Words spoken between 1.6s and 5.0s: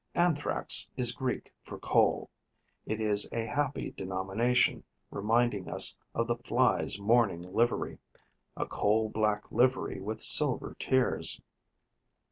for coal. It is a happy denomination,